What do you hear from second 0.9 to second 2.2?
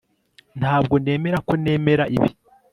nemera ko nemera